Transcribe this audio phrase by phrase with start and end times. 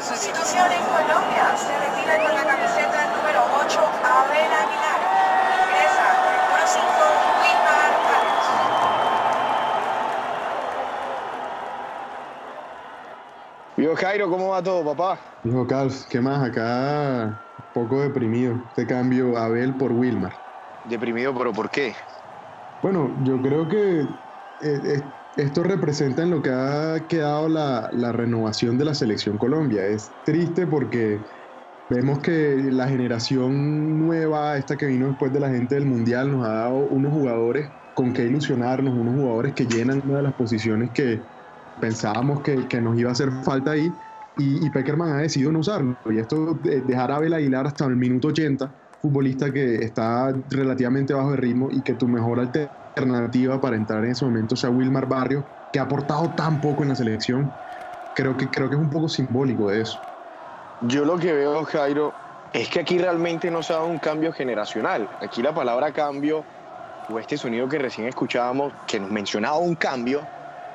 [0.00, 1.56] Sustitución en Colombia.
[1.56, 5.00] Se retira con la camiseta número 8, Abel Aguilar.
[5.58, 6.86] Ingresa con el número 5,
[7.42, 7.90] Wilmar.
[13.76, 15.18] Yo, Jairo, ¿cómo va todo, papá?
[15.42, 16.48] Dijo Carlos, ¿qué más?
[16.48, 17.40] Acá
[17.74, 18.54] poco deprimido.
[18.68, 20.32] Este cambio Abel por Wilmar.
[20.84, 21.94] Deprimido, pero ¿por qué?
[22.82, 24.06] Bueno, yo creo que eh,
[24.62, 25.02] eh,
[25.36, 29.86] esto representa en lo que ha quedado la, la renovación de la selección Colombia.
[29.86, 31.20] Es triste porque
[31.88, 36.46] vemos que la generación nueva, esta que vino después de la gente del Mundial, nos
[36.46, 40.90] ha dado unos jugadores con que ilusionarnos, unos jugadores que llenan una de las posiciones
[40.92, 41.22] que
[41.80, 43.92] pensábamos que, que nos iba a hacer falta ahí.
[44.36, 45.98] Y, Peckerman ha decidido no usarlo.
[46.06, 51.12] Y esto de dejar a Abel Aguilar hasta el minuto 80, futbolista que está relativamente
[51.12, 52.87] bajo de ritmo y que tu mejor alternativa
[53.60, 56.94] para entrar en ese momento sea Wilmar Barrio, que ha aportado tan poco en la
[56.94, 57.52] selección.
[58.14, 59.98] Creo que, creo que es un poco simbólico de eso.
[60.82, 62.12] Yo lo que veo, Jairo,
[62.52, 65.08] es que aquí realmente no se ha dado un cambio generacional.
[65.20, 66.44] Aquí la palabra cambio,
[67.08, 70.22] o este sonido que recién escuchábamos, que nos mencionaba un cambio,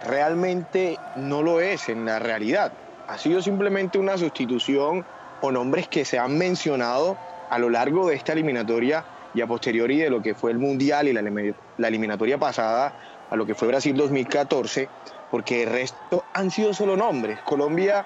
[0.05, 2.71] realmente no lo es en la realidad.
[3.07, 5.05] Ha sido simplemente una sustitución
[5.41, 7.17] o nombres que se han mencionado
[7.49, 9.03] a lo largo de esta eliminatoria
[9.33, 12.95] y a posteriori de lo que fue el Mundial y la, elimi- la eliminatoria pasada
[13.29, 14.89] a lo que fue Brasil 2014,
[15.29, 17.41] porque el resto han sido solo nombres.
[17.41, 18.05] Colombia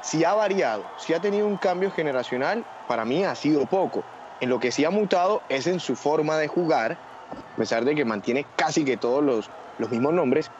[0.00, 4.04] si ha variado, si ha tenido un cambio generacional, para mí ha sido poco.
[4.40, 6.98] En lo que sí ha mutado es en su forma de jugar,
[7.30, 10.50] a pesar de que mantiene casi que todos los, los mismos nombres,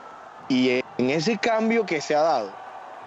[0.47, 2.55] y en ese cambio que se ha dado,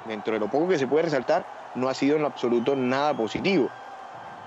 [0.04, 3.14] dentro de lo poco que se puede resaltar, no ha sido en lo absoluto nada
[3.16, 3.72] positivo.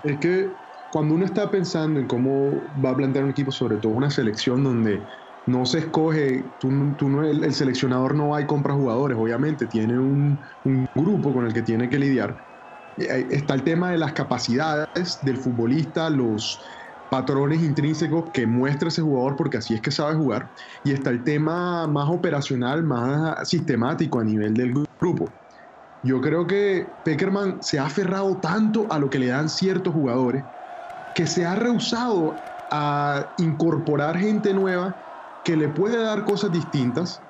[0.03, 3.93] Es que cuando uno está pensando en cómo va a plantear un equipo, sobre todo
[3.93, 5.07] una selección donde
[5.47, 9.67] no se escoge, tú, tú no, el, el seleccionador no va y compra jugadores, obviamente,
[9.67, 12.37] tiene un, un grupo con el que tiene que lidiar.
[12.97, 16.63] Eh, Está el tema de las capacidades del futbolista, los
[17.09, 20.51] patrones intrínsecos que muestra ese jugador porque así es que sabe jugar
[20.85, 25.33] y está el tema más operacional, más sistemático a nivel del grupo.
[26.03, 30.45] Yo creo que Peckerman se ha aferrado tanto a lo que le dan ciertos jugadores
[31.19, 35.03] que se ha rehusado a incorporar gente nueva
[35.43, 37.25] que le puede dar cosas distintas,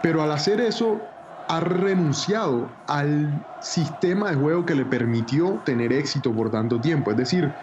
[0.00, 1.12] pero al hacer eso
[1.46, 7.12] ha renunciado al sistema de juego que le permitió tener éxito por tanto tiempo.
[7.12, 7.54] Es decir,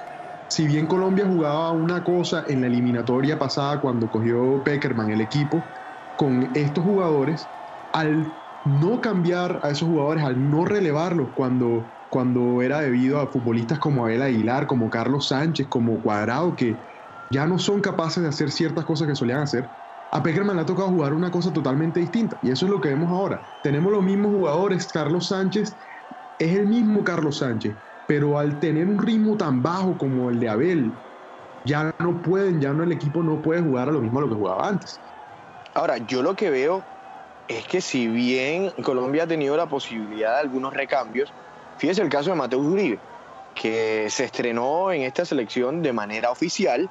[0.47, 5.69] si bien Colombia jugaba una cosa en la eliminatoria pasada cuando cogió Peckerman el equipo,
[6.15, 7.51] con estos jugadores,
[7.91, 13.79] al no cambiar a esos jugadores, al no relevarlos cuando, cuando era debido a futbolistas
[13.79, 16.79] como Abel Aguilar, como Carlos Sánchez, como Cuadrado, que
[17.29, 19.69] ya no son capaces de hacer ciertas cosas que solían hacer,
[20.11, 22.37] a Peckerman le ha tocado jugar una cosa totalmente distinta.
[22.41, 23.41] Y eso es lo que vemos ahora.
[23.61, 25.75] Tenemos los mismos jugadores, Carlos Sánchez
[26.39, 30.49] es el mismo Carlos Sánchez, pero al tener un ritmo tan bajo como el de
[30.49, 30.93] Abel,
[31.65, 34.29] ya no pueden, ya no el equipo no puede jugar a lo mismo a lo
[34.29, 35.01] que jugaba antes.
[35.73, 36.85] Ahora, yo lo que veo
[37.47, 41.33] es que si bien Colombia ha tenido la posibilidad de algunos recambios,
[41.77, 42.99] fíjese el caso de Mateus Uribe,
[43.53, 46.89] que se estrenó en esta selección de manera oficial,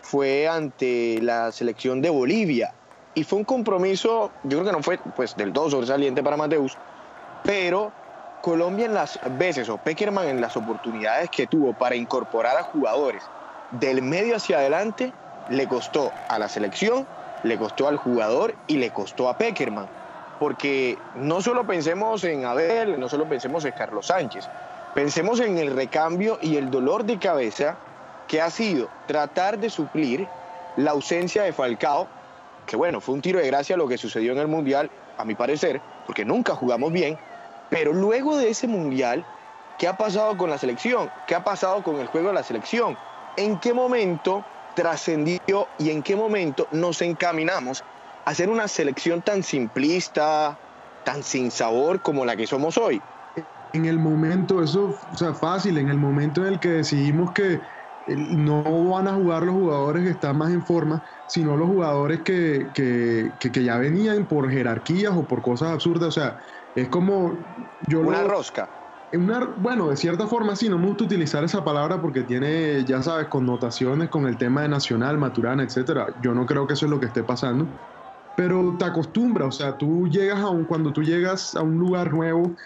[0.00, 2.74] fue ante la selección de Bolivia.
[3.14, 6.76] Y fue un compromiso, yo creo que no fue pues, del todo sobresaliente para Mateus,
[7.42, 7.92] pero
[8.40, 13.22] Colombia en las veces, o Peckerman en las oportunidades que tuvo para incorporar a jugadores
[13.70, 15.12] del medio hacia adelante,
[15.48, 17.06] le costó a la selección,
[17.42, 19.88] le costó al jugador y le costó a Peckerman.
[20.38, 24.48] Porque no solo pensemos en Abel, no solo pensemos en Carlos Sánchez,
[24.94, 27.76] pensemos en el recambio y el dolor de cabeza
[28.28, 30.26] que ha sido tratar de suplir
[30.76, 32.08] la ausencia de Falcao,
[32.66, 35.34] que bueno, fue un tiro de gracia lo que sucedió en el Mundial, a mi
[35.34, 37.18] parecer, porque nunca jugamos bien,
[37.70, 39.24] pero luego de ese Mundial,
[39.78, 41.10] ¿qué ha pasado con la selección?
[41.26, 42.96] ¿Qué ha pasado con el juego de la selección?
[43.36, 44.44] ¿En qué momento
[44.74, 47.84] trascendió y en qué momento nos encaminamos
[48.24, 50.58] hacer una selección tan simplista,
[51.04, 53.00] tan sin sabor como la que somos hoy?
[53.72, 57.60] En el momento, eso, o sea, fácil, en el momento en el que decidimos que
[58.06, 62.68] no van a jugar los jugadores que están más en forma, sino los jugadores que,
[62.74, 66.08] que, que, que ya venían por jerarquías o por cosas absurdas.
[66.08, 66.38] O sea,
[66.74, 67.32] es como.
[67.88, 68.68] Yo Una lo, rosca.
[69.12, 73.02] Una, bueno, de cierta forma sí, no me gusta utilizar esa palabra porque tiene, ya
[73.02, 76.06] sabes, connotaciones con el tema de Nacional, Maturana, etcétera.
[76.20, 77.66] Yo no creo que eso es lo que esté pasando.
[78.36, 82.12] Pero te acostumbras, o sea, tú llegas a un, cuando tú llegas a un lugar
[82.12, 82.56] nuevo,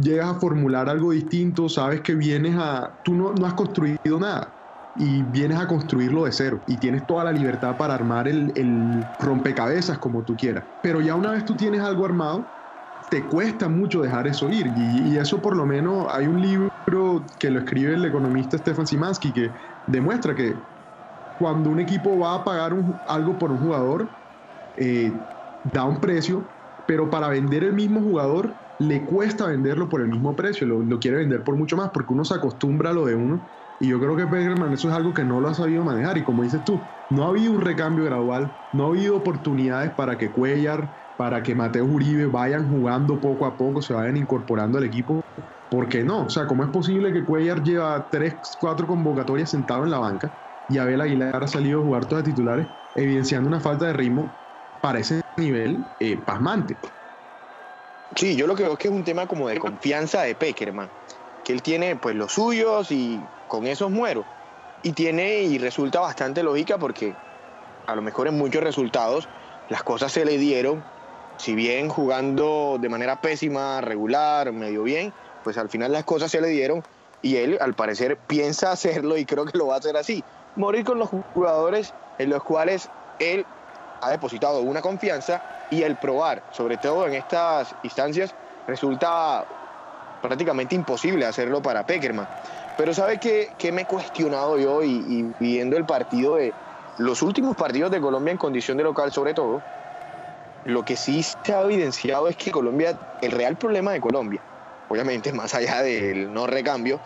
[0.00, 4.54] llegas a formular algo distinto, sabes que vienes a, tú no, no has construido nada
[4.94, 9.04] y vienes a construirlo de cero y tienes toda la libertad para armar el, el
[9.18, 10.64] rompecabezas como tú quieras.
[10.80, 12.48] Pero ya una vez tú tienes algo armado,
[13.08, 14.72] te cuesta mucho dejar eso ir.
[14.76, 16.70] Y, eso por lo menos hay un libro
[17.38, 19.52] que lo escribe el economista Stefan Simansky que
[19.86, 20.54] demuestra que
[21.38, 22.74] cuando un equipo va a pagar
[23.06, 24.10] algo por un jugador,
[24.76, 25.12] eh,
[25.72, 26.44] da un precio,
[26.86, 30.98] pero para vender el mismo jugador le cuesta venderlo por el mismo precio, lo, lo,
[30.98, 33.40] quiere vender por mucho más porque uno se acostumbra a lo de uno.
[33.78, 36.16] Y yo creo que Peckerman eso es algo que no lo ha sabido manejar.
[36.16, 36.80] Y como dices tú,
[37.10, 40.88] no ha habido un recambio gradual, no ha habido oportunidades para que Cuellar,
[41.18, 45.22] para que Mateo Uribe vayan jugando poco a poco, se vayan incorporando al equipo.
[45.70, 46.24] ¿Por qué no?
[46.24, 50.30] O sea, ¿cómo es posible que Cuellar lleva 3, 4 convocatorias sentado en la banca
[50.68, 54.30] y Abel Aguilar ha salido a jugar todas titulares, evidenciando una falta de ritmo
[54.86, 56.76] para ese nivel eh, pasmante?
[58.14, 60.88] Sí, yo lo que veo es que es un tema como de confianza de Peckerman,
[61.42, 63.18] que él tiene pues los suyos y
[63.48, 64.24] con esos muero.
[64.82, 67.16] Y tiene y resulta bastante lógica porque
[67.88, 69.28] a lo mejor en muchos resultados
[69.68, 70.84] las cosas se le dieron,
[71.36, 75.12] si bien jugando de manera pésima, regular, medio bien,
[75.42, 76.84] pues al final las cosas se le dieron
[77.22, 80.24] y él al parecer piensa hacerlo y creo que lo va a hacer así.
[80.54, 82.88] Morir con los jugadores en los cuales
[83.18, 83.44] él
[84.00, 88.34] ha depositado una confianza y el probar, sobre todo en estas instancias,
[88.66, 89.46] resulta
[90.20, 92.28] prácticamente imposible hacerlo para Peckerman.
[92.76, 96.54] Pero ¿sabe qué, me he cuestionado yo y, viendo el partido de
[96.98, 99.62] los últimos partidos de Colombia en condición de local sobre todo?
[100.64, 104.42] Lo que sí se ha evidenciado es que Colombia, el real problema de Colombia,
[104.88, 107.00] obviamente más allá del no recambio,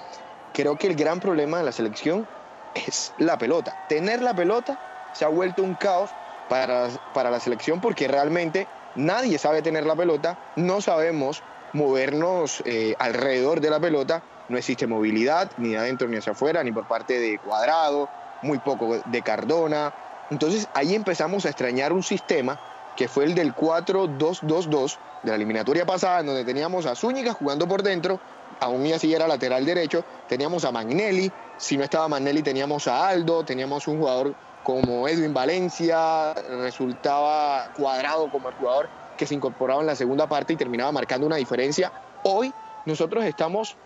[0.52, 2.26] creo que el gran problema de la selección
[2.72, 3.76] es la pelota.
[3.86, 4.78] Tener la pelota
[5.12, 6.16] se ha vuelto un caos
[6.50, 8.67] para, para la selección porque realmente
[8.97, 11.43] nadie sabe tener la pelota, no sabemos
[11.73, 16.73] movernos eh, alrededor de la pelota, no existe movilidad ni adentro ni hacia afuera, ni
[16.73, 18.08] por parte de Cuadrado,
[18.43, 19.94] muy poco de Cardona.
[20.31, 22.58] Entonces ahí empezamos a extrañar un sistema
[22.96, 27.69] que fue el del 4-2-2-2 de la eliminatoria pasada, en donde teníamos a Zúñiga jugando
[27.69, 28.19] por dentro,
[28.58, 33.08] aún y así era lateral derecho, teníamos a Magnelli, si no estaba Magnelli teníamos a
[33.08, 39.80] Aldo, teníamos un jugador como Edwin Valencia, resultaba cuadrado como el jugador que se incorporaba
[39.80, 41.92] en la segunda parte y terminaba marcando una diferencia.
[42.22, 42.52] Hoy
[42.84, 43.76] nosotros estamos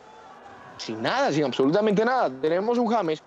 [0.79, 2.31] sin nada, sin absolutamente nada.
[2.41, 3.23] Tenemos un James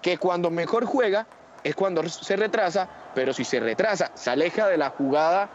[0.00, 1.26] que cuando mejor juega
[1.62, 5.50] es cuando se retrasa, pero si se retrasa, se aleja de la jugada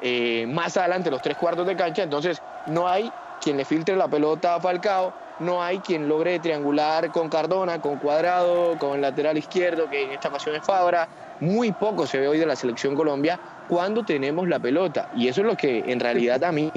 [0.00, 3.10] eh, más adelante, los tres cuartos de cancha, entonces no hay
[3.40, 7.98] quien le filtre la pelota a Falcao, no hay quien logre triangular con Cardona, con
[7.98, 11.08] Cuadrado, con el lateral izquierdo, que en esta ocasión es Fabra.
[11.40, 13.38] Muy poco se ve hoy de la selección Colombia
[13.68, 15.08] cuando tenemos la pelota.
[15.14, 16.72] Y eso es lo que en realidad a mí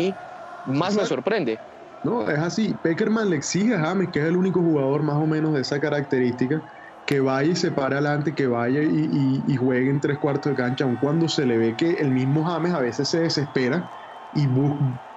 [0.66, 1.58] más me sorprende.
[2.04, 2.76] No, es así.
[2.82, 5.80] Peckerman le exige a James, que es el único jugador más o menos de esa
[5.80, 6.62] característica,
[7.06, 10.86] que vaya y se pare adelante, que vaya y, juegue en tres cuartos de cancha,
[10.86, 13.90] aun cuando se le ve que el mismo James a veces se desespera
[14.34, 14.48] y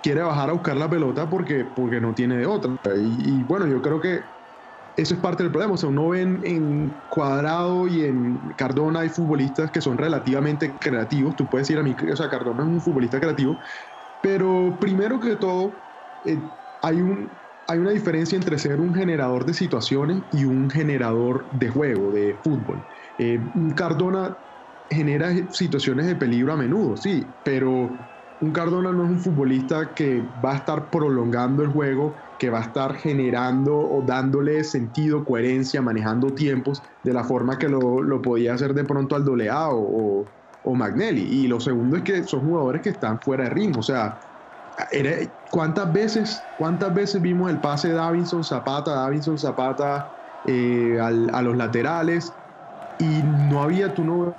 [0.04, 2.76] quiere bajar a buscar la pelota porque, porque no tiene de otra.
[3.02, 4.20] Y, bueno, yo creo que
[4.96, 5.72] eso es parte del problema.
[5.72, 11.36] O sea, uno ve en, Cuadrado y en Cardona hay futbolistas que son relativamente creativos.
[11.36, 13.56] Tú puedes ir a mí, o sea, Cardona es un futbolista creativo.
[14.20, 15.86] Pero primero que todo,
[16.26, 16.50] eh,
[16.82, 17.30] hay, un,
[17.66, 22.38] hay una diferencia entre ser un generador de situaciones y un generador de juego, de
[22.44, 22.84] fútbol.
[23.16, 23.40] Eh,
[23.74, 24.36] Cardona
[24.90, 27.98] genera situaciones de peligro a menudo, sí, pero
[28.40, 32.58] un Cardona no es un futbolista que va a estar prolongando el juego, que va
[32.60, 38.54] a estar generando o dándole sentido, coherencia, manejando tiempos de la forma que lo, podía
[38.54, 40.32] hacer de pronto al Doleado o,
[40.62, 41.22] o Magnelli.
[41.22, 43.80] Y lo segundo es que son jugadores que están fuera de ritmo.
[43.80, 44.18] O sea,
[45.50, 50.12] ¿cuántas veces, cuántas veces vimos el pase de Davinson Zapata, Davinson Zapata
[50.44, 52.36] eh, a los laterales?
[52.98, 54.36] Y no había, tú no,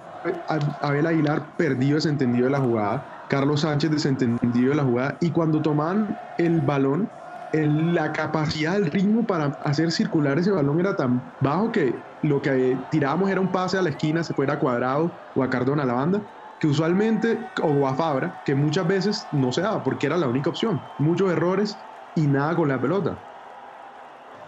[0.81, 5.31] Abel Aguilar perdido ese entendido de la jugada Carlos Sánchez desentendido de la jugada y
[5.31, 7.11] cuando tomaban el balón,
[7.51, 12.85] la capacidad del ritmo para hacer circular ese balón era tan bajo que lo que
[12.89, 15.85] tirábamos era un pase a la esquina, se fuera a cuadrado o a Cardona a
[15.85, 16.23] la banda,
[16.59, 20.49] que usualmente, o a Fabra, que muchas veces no se daba porque era la única
[20.49, 20.81] opción.
[20.97, 23.19] Muchos errores y nada con la pelota.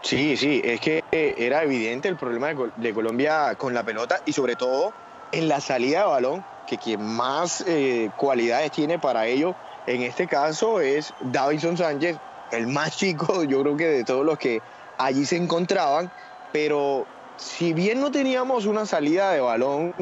[0.01, 4.55] Sí, sí, es que era evidente el problema de, Colombia con la pelota y sobre
[4.55, 4.93] todo
[5.31, 9.55] en la salida de balón que quien más eh, cualidades tiene para ello
[9.87, 12.17] en este caso es Davidson Sánchez,
[12.51, 14.61] el más chico, yo creo que de todos los que
[14.97, 16.11] allí se encontraban,
[16.51, 17.05] pero
[17.37, 19.93] si bien no teníamos una salida de balón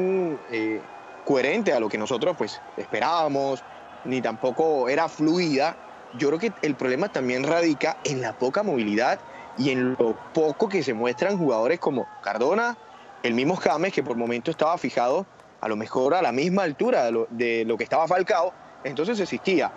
[0.50, 0.80] eh,
[1.24, 3.62] coherente a lo que nosotros pues esperábamos,
[4.04, 5.76] ni tampoco era fluida,
[6.18, 9.20] yo creo que el problema también radica en la poca movilidad
[9.56, 12.76] y en lo poco que se muestran jugadores como Cardona,
[13.22, 15.26] el mismo James, que por momento estaba fijado
[15.60, 19.72] a lo mejor a la misma altura de lo, que estaba Falcao, entonces existía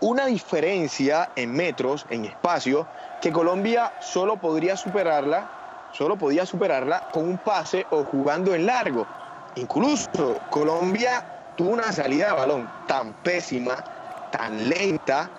[0.00, 2.88] una diferencia en metros, en espacio,
[3.20, 5.48] que Colombia solo podría superarla,
[5.90, 9.08] solo podía superarla con un pase o jugando en largo.
[9.54, 11.24] Incluso Colombia
[11.56, 13.82] tuvo una salida de balón tan pésima,
[14.30, 15.32] tan lenta,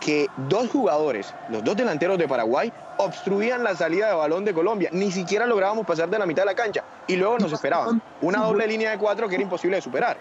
[0.00, 4.88] que dos jugadores, los dos delanteros de Paraguay, obstruían la salida de balón de Colombia.
[4.92, 6.82] Ni siquiera lográbamos pasar de la mitad de la cancha.
[7.06, 10.16] Y luego nos esperaban una doble línea de cuatro que era imposible de superar.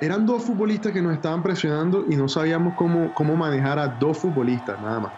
[0.00, 4.18] Eran dos futbolistas que nos estaban presionando y no sabíamos cómo, cómo manejar a dos
[4.18, 5.12] futbolistas, nada más.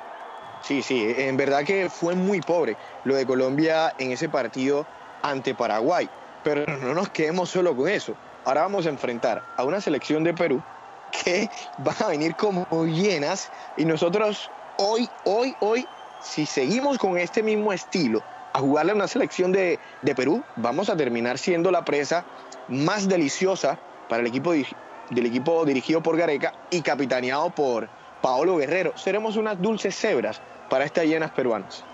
[0.62, 4.86] Sí, sí, en verdad que fue muy pobre lo de Colombia en ese partido
[5.22, 6.08] ante Paraguay.
[6.42, 8.14] Pero no nos quedemos solo con eso.
[8.44, 10.62] Ahora vamos a enfrentar a una selección de Perú
[11.10, 15.86] que van a venir como llenas y nosotros hoy, hoy, hoy,
[16.20, 18.22] si seguimos con este mismo estilo
[18.52, 22.24] a jugarle a una selección de, de Perú, vamos a terminar siendo la presa
[22.68, 27.88] más deliciosa para el equipo del equipo dirigido por Gareca y capitaneado por
[28.22, 28.92] Paolo Guerrero.
[28.96, 31.84] Seremos unas dulces cebras para estas llenas peruanas.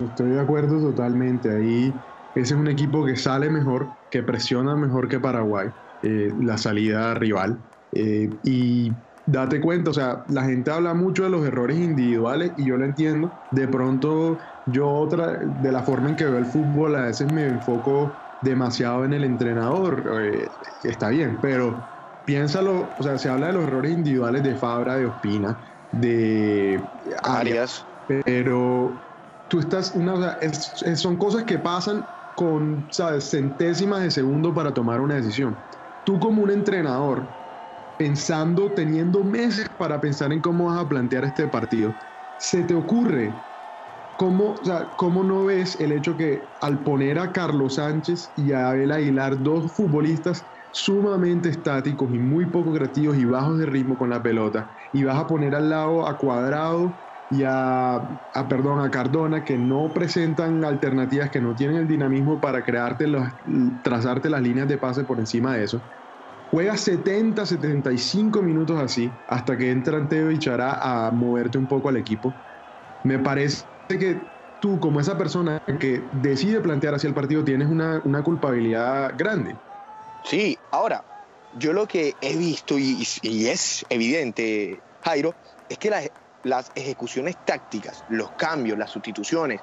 [0.00, 1.50] Estoy de acuerdo totalmente.
[1.50, 1.92] Ahí
[2.34, 5.68] ese es un equipo que sale mejor, que presiona mejor que Paraguay,
[6.02, 7.58] eh, la salida rival.
[7.92, 8.92] Eh, y
[9.24, 12.84] date cuenta, o sea, la gente habla mucho de los errores individuales y yo lo
[12.84, 13.32] entiendo.
[13.50, 17.46] De pronto, yo otra, de la forma en que veo el fútbol, a veces me
[17.46, 20.22] enfoco demasiado en el entrenador.
[20.22, 20.48] Eh,
[20.82, 21.84] está bien, pero
[22.24, 25.58] piénsalo, o sea, se habla de los errores individuales de Fabra, de Ospina,
[25.90, 26.90] de
[27.22, 29.02] Arias, pero
[29.48, 30.38] tú estás, una,
[30.94, 35.64] son cosas que pasan con, ¿sabes?, centésimas de segundo para tomar una decisión.
[36.04, 37.34] Tú como un entrenador,
[37.98, 41.96] pensando, teniendo meses para pensar en cómo vas a plantear este partido,
[42.38, 43.42] se te ocurre
[44.16, 48.52] ¿Cómo, o sea, ¿Cómo no ves el hecho que al poner a Carlos Sánchez y
[48.52, 53.96] a Abel Aguilar, dos futbolistas sumamente estáticos y muy poco creativos y bajos de ritmo
[53.96, 58.80] con la pelota, y vas a poner al lado a Cuadrado y a, a, perdón,
[58.80, 63.22] a Cardona, que no presentan alternativas, que no tienen el dinamismo para crearte los,
[63.82, 65.84] trazarte las líneas de pase por encima de eso.
[66.50, 71.88] Juega 70, 75 minutos así, hasta que entra Teo y Chará a moverte un poco
[71.90, 72.32] al equipo.
[73.04, 74.20] Me parece que
[74.60, 79.56] tú, como esa persona que decide plantear hacia el partido, tienes una, una culpabilidad grande.
[80.24, 81.04] Sí, ahora,
[81.58, 85.34] yo lo que he visto y, y es evidente, Jairo,
[85.68, 86.10] es que las,
[86.44, 89.60] las ejecuciones tácticas, los cambios, las sustituciones,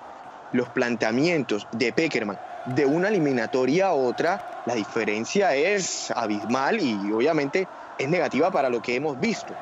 [0.56, 7.68] los planteamientos de Peckerman de una eliminatoria a otra, la diferencia es abismal y obviamente
[7.98, 9.54] es negativa para lo que hemos visto,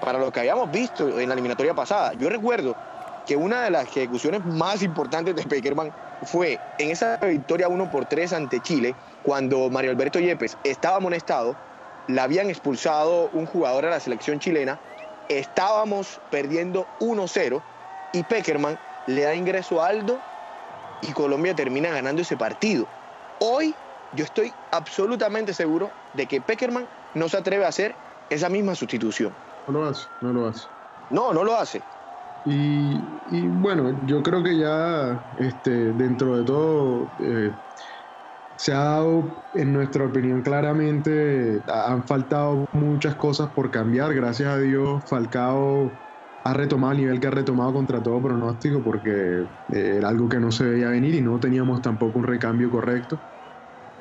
[0.00, 2.14] para lo que habíamos visto en la eliminatoria pasada.
[2.14, 2.74] Yo recuerdo
[3.26, 5.90] que una de las ejecuciones más importantes de Peckerman
[6.22, 11.54] fue en esa victoria 1 por 3 ante Chile, cuando Mario Alberto Yepes estaba amonestado,
[12.08, 14.78] la habían expulsado un jugador a la selección chilena,
[15.28, 17.60] estábamos perdiendo 1-0
[18.12, 20.18] y Peckerman le da ingreso a Aldo
[21.00, 22.86] y Colombia termina ganando ese partido.
[23.38, 23.74] Hoy
[24.12, 27.94] yo estoy absolutamente seguro de que Peckerman no se atreve a hacer
[28.30, 29.32] esa misma sustitución.
[29.66, 30.66] No lo hace, no lo hace.
[31.10, 31.82] No, no lo hace.
[32.44, 37.52] Y, bueno, yo creo que ya este, dentro de todo eh,
[38.56, 44.14] se ha dado, en nuestra opinión, claramente han faltado muchas cosas por cambiar.
[44.14, 46.05] Gracias a Dios, Falcao
[46.46, 50.38] ha retomado el nivel que ha retomado contra todo pronóstico porque eh, era algo que
[50.38, 53.18] no se veía venir y no teníamos tampoco un recambio correcto.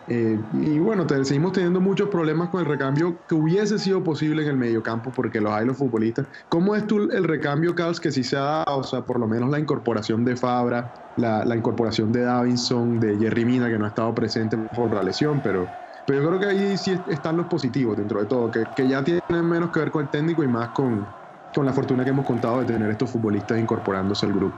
[0.08, 4.50] Eh, y bueno, seguimos teniendo muchos problemas con el recambio que hubiese sido posible en
[4.50, 6.28] el mediocampo porque los hay los futbolistas.
[6.48, 8.78] ¿Cómo es tú el recambio, Carlos, que sí se ha dado?
[8.78, 13.46] O sea, por lo menos la incorporación de Fabra, la, incorporación de Davinson, de Jerry
[13.46, 15.68] Mina, que no ha estado presente por la lesión, pero,
[16.06, 19.04] pero yo creo que ahí sí están los positivos dentro de todo, que, que ya
[19.04, 21.08] tienen menos que ver con el técnico y más con,
[21.56, 24.58] con la fortuna que hemos contado de tener estos futbolistas incorporándose al grupo.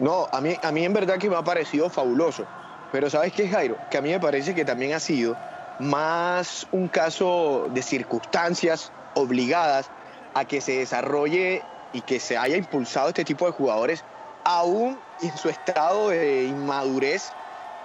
[0.00, 2.44] No, a mí, a mí en verdad que me ha parecido fabuloso
[2.92, 3.78] pero ¿sabes qué, Jairo?
[3.90, 5.34] Que a mí me parece que también ha sido
[5.80, 9.88] más un caso de circunstancias obligadas
[10.34, 11.62] a que se desarrolle
[11.94, 14.04] y que se haya impulsado este tipo de jugadores
[14.44, 17.30] aún en su estado de inmadurez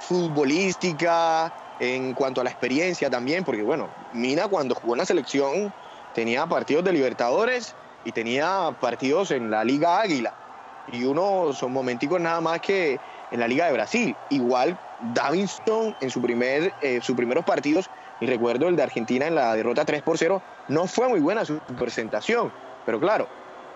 [0.01, 5.74] futbolística, en cuanto a la experiencia también, porque bueno, Mina cuando jugó en la selección
[6.13, 7.75] tenía partidos de Libertadores
[8.08, 10.34] y tenía partidos en la Liga Águila.
[10.94, 12.98] Y uno son momenticos nada más que
[13.32, 14.16] en la Liga de Brasil.
[14.30, 14.78] Igual
[15.14, 17.90] Davinson en su primer, eh, sus primeros partidos,
[18.22, 21.44] y recuerdo el de Argentina en la derrota 3 por 0, no fue muy buena
[21.44, 22.50] su presentación.
[22.86, 23.28] Pero claro,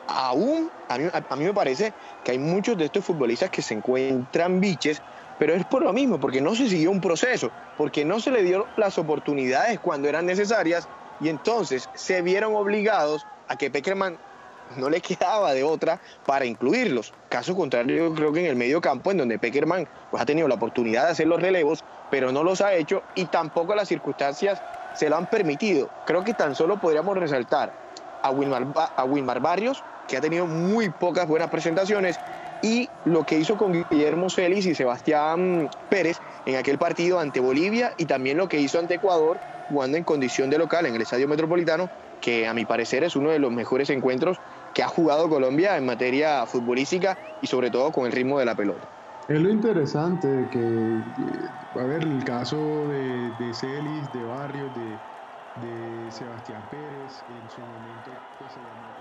[0.07, 1.91] aún a mí, a mí me parece
[2.23, 5.01] que hay muchos de estos futbolistas que se encuentran biches,
[5.39, 8.43] pero es por lo mismo, porque no se siguió un proceso, porque no se le
[8.43, 10.87] dio las oportunidades cuando eran necesarias
[11.19, 14.17] y entonces se vieron obligados a que Peckerman
[14.77, 17.13] no le quedaba de otra para incluirlos.
[17.29, 20.47] Caso contrario, yo creo que en el medio campo, en donde Peckerman pues, ha tenido
[20.47, 24.59] la oportunidad de hacer los relevos, pero no los ha hecho y tampoco las circunstancias
[24.93, 25.89] se lo han permitido.
[26.05, 27.73] Creo que tan solo podríamos resaltar
[28.23, 32.17] a Wilmar, a Wilmar Barrios, que ha tenido muy pocas buenas presentaciones,
[32.61, 37.93] y lo que hizo con Guillermo Celis y Sebastián Pérez en aquel partido ante Bolivia
[37.97, 41.27] y también lo que hizo ante Ecuador jugando en condición de local en el Estadio
[41.27, 41.89] Metropolitano,
[42.21, 44.39] que a mi parecer es uno de los mejores encuentros
[44.73, 48.55] que ha jugado Colombia en materia futbolística y sobre todo con el ritmo de la
[48.55, 48.87] pelota.
[49.27, 51.03] Es lo interesante que,
[51.75, 55.01] a ver, el caso de, Celis, de Barrios, de,
[55.55, 58.93] de Sebastián Pérez, en su momento pues, se llamó